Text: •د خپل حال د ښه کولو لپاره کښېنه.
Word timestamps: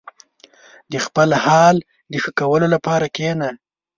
•د 0.91 0.93
خپل 1.05 1.29
حال 1.43 1.75
د 2.11 2.13
ښه 2.23 2.31
کولو 2.39 2.67
لپاره 2.75 3.05
کښېنه. 3.15 3.49